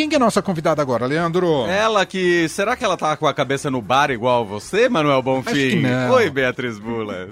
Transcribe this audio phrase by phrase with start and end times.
[0.00, 1.66] quem que é a nossa convidada agora, Leandro?
[1.66, 2.48] Ela que.
[2.48, 5.82] Será que ela tá com a cabeça no bar igual você, Manuel Bonfim?
[6.10, 7.28] Oi, Beatriz Bula.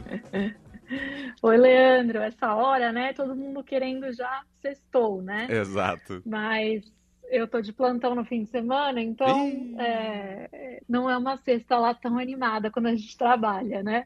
[1.40, 2.18] Oi, Leandro.
[2.18, 3.14] Essa hora, né?
[3.14, 5.46] Todo mundo querendo já sextou, né?
[5.48, 6.22] Exato.
[6.26, 6.82] Mas
[7.30, 11.94] eu tô de plantão no fim de semana, então é, não é uma sexta lá
[11.94, 14.04] tão animada quando a gente trabalha, né?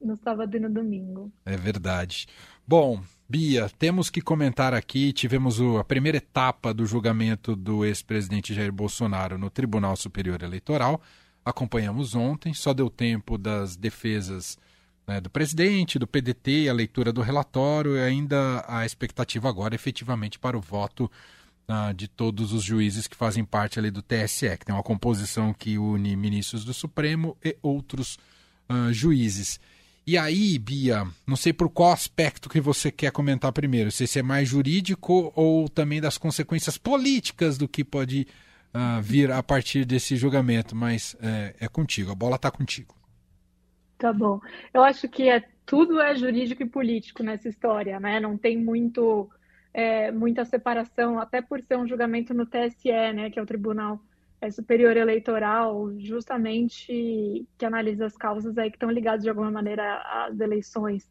[0.00, 1.30] No sábado e no domingo.
[1.44, 2.26] É verdade.
[2.66, 5.12] Bom, Bia, temos que comentar aqui.
[5.12, 11.00] Tivemos a primeira etapa do julgamento do ex-presidente Jair Bolsonaro no Tribunal Superior Eleitoral.
[11.44, 14.58] Acompanhamos ontem, só deu tempo das defesas
[15.06, 20.38] né, do presidente, do PDT, a leitura do relatório e ainda a expectativa agora efetivamente
[20.38, 21.10] para o voto
[21.68, 25.52] uh, de todos os juízes que fazem parte ali do TSE, que tem uma composição
[25.52, 28.18] que une ministros do Supremo e outros
[28.68, 29.58] uh, juízes.
[30.10, 34.22] E aí, Bia, não sei por qual aspecto que você quer comentar primeiro, se é
[34.24, 38.26] mais jurídico ou também das consequências políticas do que pode
[38.74, 42.92] uh, vir a partir desse julgamento, mas é, é contigo, a bola está contigo.
[43.98, 44.40] Tá bom.
[44.74, 48.18] Eu acho que é, tudo é jurídico e político nessa história, né?
[48.18, 49.30] Não tem muito,
[49.72, 53.30] é, muita separação, até por ser um julgamento no TSE, né?
[53.30, 54.02] Que é o Tribunal
[54.40, 60.02] é, superior eleitoral, justamente que analisa as causas aí que estão ligadas de alguma maneira
[60.26, 61.10] às eleições,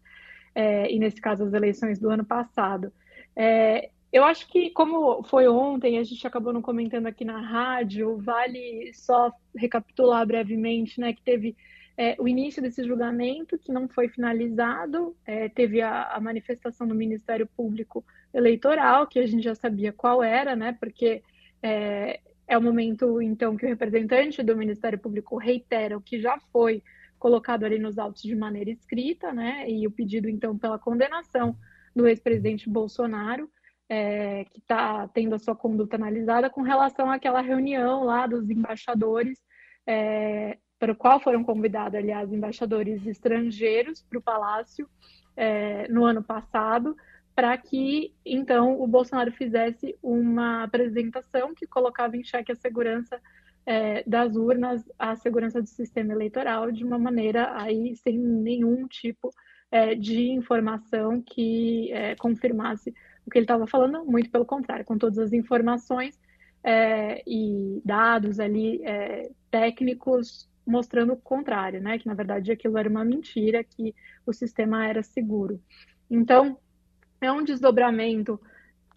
[0.56, 2.92] é, e nesse caso as eleições do ano passado.
[3.36, 8.18] É, eu acho que, como foi ontem, a gente acabou não comentando aqui na rádio,
[8.18, 11.56] vale só recapitular brevemente, né, que teve
[11.96, 16.96] é, o início desse julgamento, que não foi finalizado, é, teve a, a, manifestação do
[16.96, 21.22] Ministério Público Eleitoral, que a gente já sabia qual era, né, porque
[21.62, 22.20] é,
[22.50, 26.84] é o momento, então, que o representante do Ministério Público reitera o que já foi
[27.20, 29.70] colocado ali nos autos de maneira escrita, né?
[29.70, 31.56] E o pedido, então, pela condenação
[31.96, 33.48] do ex-presidente Bolsonaro,
[33.88, 39.40] é, que está tendo a sua conduta analisada com relação àquela reunião lá dos embaixadores,
[39.86, 44.90] é, para o qual foram convidados, aliás, embaixadores estrangeiros para o Palácio
[45.38, 46.98] é, no ano passado,
[47.36, 53.20] para que então o Bolsonaro fizesse uma apresentação que colocava em xeque a segurança
[53.66, 59.32] é, das urnas, a segurança do sistema eleitoral de uma maneira aí sem nenhum tipo
[59.72, 62.94] é, de informação que é, confirmasse
[63.26, 66.20] o que ele estava falando, muito pelo contrário, com todas as informações
[66.64, 71.98] é, e dados ali é, técnicos mostrando o contrário, né?
[71.98, 73.94] Que na verdade aquilo era uma mentira, que
[74.26, 75.62] o sistema era seguro.
[76.10, 76.58] Então,
[77.22, 78.40] é um desdobramento,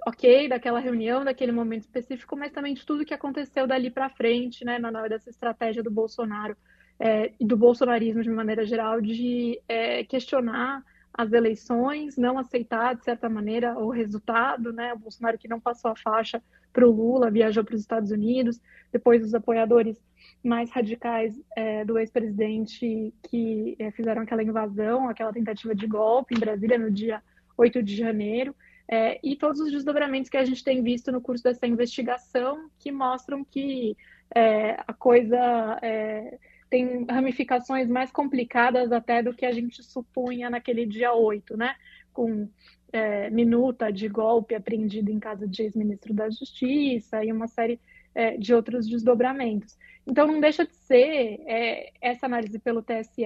[0.06, 4.64] ok, daquela reunião, daquele momento específico, mas também de tudo que aconteceu dali para frente,
[4.64, 6.56] né, na hora dessa estratégia do Bolsonaro
[6.98, 13.04] é, e do bolsonarismo de maneira geral, de é, questionar as eleições, não aceitar, de
[13.04, 17.30] certa maneira, o resultado, né, o Bolsonaro que não passou a faixa para o Lula,
[17.30, 18.60] viajou para os Estados Unidos,
[18.90, 20.00] depois os apoiadores
[20.42, 26.40] mais radicais é, do ex-presidente que é, fizeram aquela invasão, aquela tentativa de golpe em
[26.40, 27.22] Brasília no dia
[27.62, 28.54] 8 de janeiro,
[28.88, 32.92] é, e todos os desdobramentos que a gente tem visto no curso dessa investigação, que
[32.92, 33.96] mostram que
[34.34, 40.84] é, a coisa é, tem ramificações mais complicadas até do que a gente supunha naquele
[40.86, 41.74] dia 8, né?
[42.12, 42.48] Com
[42.92, 47.80] é, minuta de golpe apreendido em casa de ex-ministro da Justiça e uma série
[48.14, 49.78] é, de outros desdobramentos.
[50.06, 53.24] Então, não deixa de ser é, essa análise pelo TSE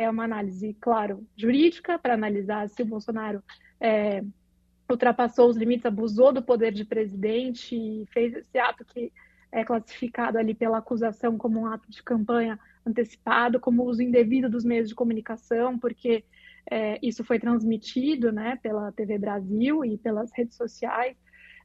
[0.00, 3.42] é uma análise, claro, jurídica, para analisar se o Bolsonaro
[3.78, 4.24] é,
[4.90, 9.12] ultrapassou os limites, abusou do poder de presidente e fez esse ato que
[9.52, 14.64] é classificado ali pela acusação como um ato de campanha antecipado, como uso indevido dos
[14.64, 16.24] meios de comunicação, porque
[16.70, 21.14] é, isso foi transmitido né, pela TV Brasil e pelas redes sociais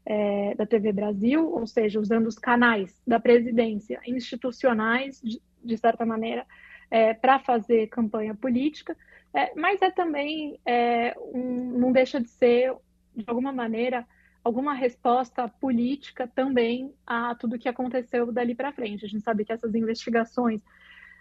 [0.06, 6.06] é, da TV Brasil, ou seja, usando os canais da presidência institucionais, de, de certa
[6.06, 6.46] maneira,
[6.96, 8.96] é, para fazer campanha política,
[9.34, 12.74] é, mas é também, é, um, não deixa de ser,
[13.14, 14.08] de alguma maneira,
[14.42, 19.04] alguma resposta política também a tudo que aconteceu dali para frente.
[19.04, 20.62] A gente sabe que essas investigações,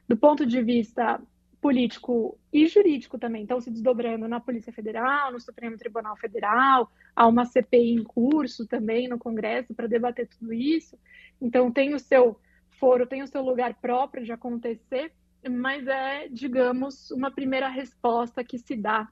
[0.06, 1.21] do ponto de vista
[1.61, 7.27] político e jurídico também estão se desdobrando na Polícia Federal, no Supremo Tribunal Federal, há
[7.27, 10.97] uma CPI em curso também no Congresso para debater tudo isso.
[11.41, 12.38] Então tem o seu
[12.79, 15.11] foro, tem o seu lugar próprio de acontecer,
[15.50, 19.08] mas é, digamos, uma primeira resposta que se dá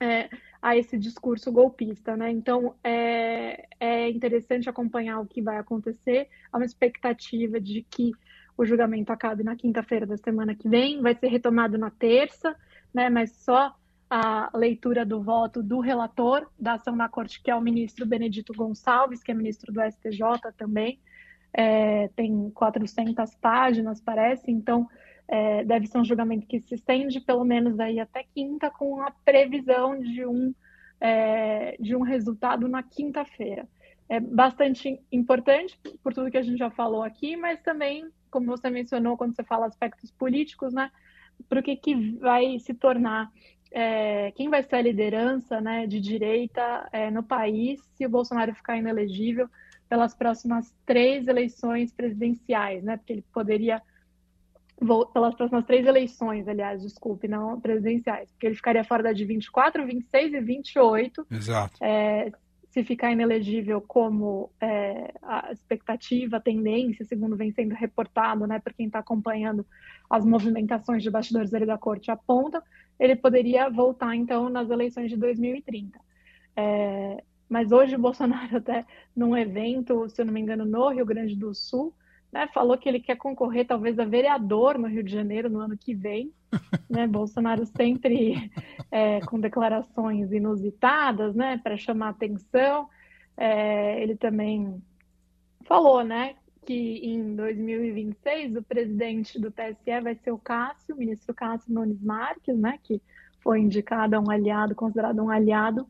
[0.00, 0.28] é,
[0.60, 2.30] a esse discurso golpista, né?
[2.30, 6.28] Então é, é interessante acompanhar o que vai acontecer.
[6.52, 8.12] Há uma expectativa de que
[8.56, 12.54] o julgamento acabe na quinta-feira da semana que vem, vai ser retomado na terça,
[12.92, 13.08] né?
[13.08, 13.74] Mas só
[14.10, 18.52] a leitura do voto do relator da ação na corte, que é o ministro Benedito
[18.52, 21.00] Gonçalves, que é ministro do STJ também.
[21.52, 24.88] É, tem 400 páginas, parece, então
[25.28, 29.10] é, deve ser um julgamento que se estende pelo menos aí até quinta, com a
[29.24, 30.54] previsão de um,
[31.00, 33.66] é, de um resultado na quinta-feira.
[34.08, 38.68] É bastante importante por tudo que a gente já falou aqui, mas também, como você
[38.68, 40.90] mencionou, quando você fala aspectos políticos, né,
[41.48, 43.30] para o que, que vai se tornar,
[43.70, 48.54] é, quem vai ser a liderança né, de direita é, no país se o Bolsonaro
[48.54, 49.48] ficar inelegível
[49.88, 53.80] pelas próximas três eleições presidenciais, né, porque ele poderia
[55.12, 59.84] pelas próximas três eleições, aliás, desculpe, não presidenciais, porque ele ficaria fora da de 24,
[59.86, 61.26] 26 e 28.
[61.30, 61.82] Exato.
[61.82, 62.32] É,
[62.72, 68.72] se ficar inelegível como é, a expectativa, a tendência, segundo vem sendo reportado, né, por
[68.72, 69.64] quem está acompanhando
[70.08, 72.62] as movimentações de bastidores dele da corte apontam,
[72.98, 75.98] ele poderia voltar, então, nas eleições de 2030.
[76.56, 81.04] É, mas hoje o Bolsonaro até num evento, se eu não me engano, no Rio
[81.04, 81.94] Grande do Sul,
[82.32, 85.76] né, falou que ele quer concorrer talvez a vereador no Rio de Janeiro no ano
[85.76, 86.32] que vem.
[86.88, 87.06] Né?
[87.06, 88.50] Bolsonaro sempre
[88.90, 92.86] é, com declarações inusitadas, né, para chamar atenção.
[93.34, 94.82] É, ele também
[95.64, 96.34] falou, né,
[96.66, 102.02] que em 2026 o presidente do TSE vai ser o Cássio, o ministro Cássio Nunes
[102.02, 103.00] Marques, né, que
[103.40, 105.86] foi indicado a um aliado, considerado um aliado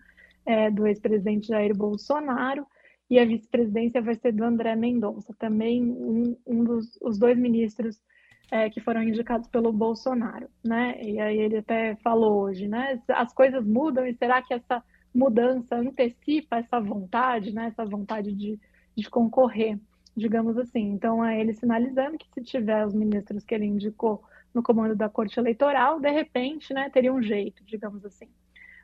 [0.46, 2.64] é, do ex-presidente Jair Bolsonaro
[3.12, 8.00] e a vice-presidência vai ser do André Mendonça, também um, um dos os dois ministros
[8.50, 10.98] é, que foram indicados pelo Bolsonaro, né?
[10.98, 12.98] E aí ele até falou hoje, né?
[13.10, 14.82] As coisas mudam e será que essa
[15.14, 17.66] mudança antecipa essa vontade, né?
[17.66, 18.58] Essa vontade de,
[18.96, 19.78] de concorrer,
[20.16, 20.80] digamos assim.
[20.80, 24.22] Então é ele sinalizando que se tiver os ministros que ele indicou
[24.54, 26.88] no comando da Corte Eleitoral, de repente, né?
[26.88, 28.30] Teria um jeito, digamos assim.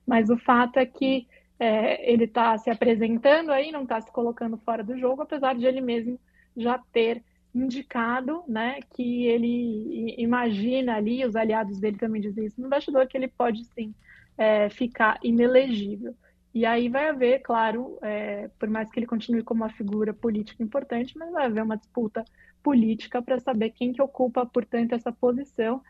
[0.07, 1.27] Mas o fato é que
[1.59, 5.67] é, ele está se apresentando aí, não está se colocando fora do jogo, apesar de
[5.67, 6.19] ele mesmo
[6.57, 7.23] já ter
[7.55, 13.17] indicado, né, que ele imagina ali, os aliados dele também dizem isso no bastidor, que
[13.17, 13.95] ele pode sim
[14.37, 16.15] é, ficar inelegível.
[16.55, 20.63] E aí vai haver, claro, é, por mais que ele continue como uma figura política
[20.63, 22.25] importante, mas vai haver uma disputa
[22.63, 25.83] política para saber quem que ocupa, portanto, essa posição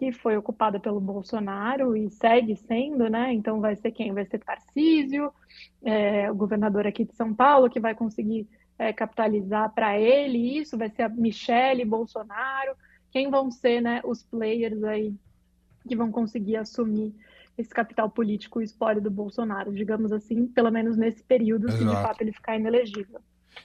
[0.00, 3.34] que foi ocupada pelo Bolsonaro e segue sendo, né?
[3.34, 4.14] Então vai ser quem?
[4.14, 5.30] Vai ser Tarcísio,
[5.82, 8.48] é, o governador aqui de São Paulo, que vai conseguir
[8.78, 12.74] é, capitalizar para ele isso, vai ser a Michele Bolsonaro,
[13.10, 15.14] quem vão ser né, os players aí
[15.86, 17.14] que vão conseguir assumir
[17.58, 21.82] esse capital político, o espólio do Bolsonaro, digamos assim, pelo menos nesse período, Exato.
[21.82, 23.20] se de fato ele ficar inelegível.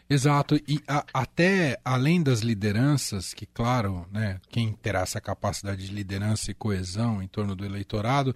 [0.09, 5.93] Exato, e a, até além das lideranças, que claro, né, quem terá essa capacidade de
[5.93, 8.35] liderança e coesão em torno do eleitorado,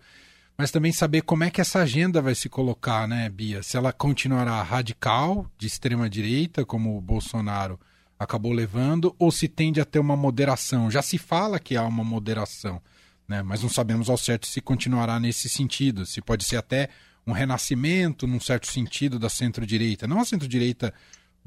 [0.57, 3.63] mas também saber como é que essa agenda vai se colocar, né, Bia?
[3.63, 7.79] Se ela continuará radical, de extrema direita, como o Bolsonaro
[8.17, 10.91] acabou levando, ou se tende a ter uma moderação.
[10.91, 12.81] Já se fala que há uma moderação,
[13.27, 16.89] né, mas não sabemos ao certo se continuará nesse sentido, se pode ser até
[17.25, 20.07] um renascimento, num certo sentido, da centro-direita.
[20.07, 20.93] Não a centro-direita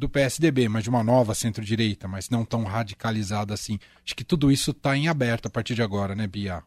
[0.03, 3.79] do PSDB, mas de uma nova centro-direita, mas não tão radicalizada assim.
[4.05, 6.63] Acho que tudo isso está em aberto a partir de agora, né, Bia?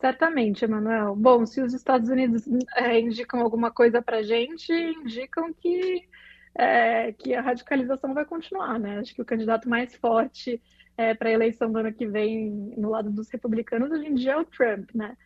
[0.00, 1.14] Certamente, Emanuel.
[1.14, 2.42] Bom, se os Estados Unidos
[2.76, 6.02] é, indicam alguma coisa para gente, indicam que,
[6.56, 8.98] é, que a radicalização vai continuar, né?
[8.98, 10.60] Acho que o candidato mais forte
[10.96, 14.32] é, para a eleição do ano que vem no lado dos republicanos hoje em dia
[14.32, 15.16] é o Trump, né?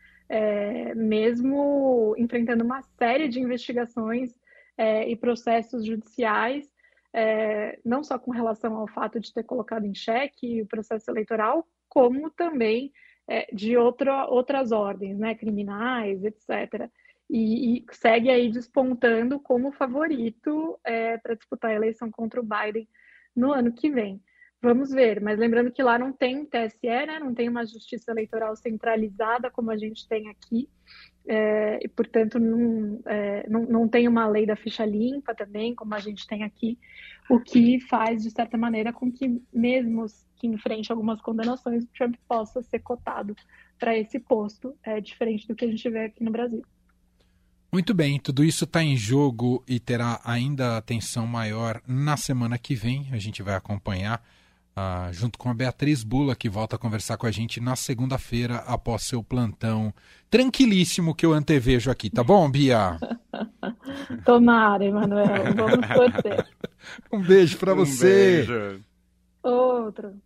[0.96, 4.34] Mesmo enfrentando uma série de investigações
[4.76, 6.70] é, e processos judiciais,
[7.12, 11.66] é, não só com relação ao fato de ter colocado em xeque o processo eleitoral,
[11.88, 12.92] como também
[13.28, 16.90] é, de outra, outras ordens, né, criminais, etc.
[17.28, 22.88] E, e, segue aí despontando como favorito é, para disputar a eleição contra o Biden
[23.34, 24.22] no ano que vem.
[24.62, 27.18] Vamos ver, mas lembrando que lá não tem TSE, né?
[27.18, 30.68] não tem uma justiça eleitoral centralizada como a gente tem aqui,
[31.26, 35.94] é, e portanto não, é, não, não tem uma lei da ficha limpa também, como
[35.94, 36.78] a gente tem aqui,
[37.28, 40.06] o que faz, de certa maneira, com que, mesmo
[40.36, 43.34] que enfrente algumas condenações, o Trump possa ser cotado
[43.78, 46.62] para esse posto, é diferente do que a gente vê aqui no Brasil.
[47.72, 52.74] Muito bem, tudo isso está em jogo e terá ainda atenção maior na semana que
[52.74, 53.08] vem.
[53.12, 54.22] A gente vai acompanhar
[54.76, 58.56] ah, junto com a Beatriz Bula, que volta a conversar com a gente na segunda-feira
[58.66, 59.92] após seu plantão
[60.28, 62.98] tranquilíssimo que eu antevejo aqui, tá bom, Bia?
[64.24, 65.54] Tomara, Emanuel.
[65.54, 66.46] Vamos torcer.
[67.10, 68.44] um beijo para você.
[68.44, 68.84] Um beijo.
[69.42, 70.25] Outro.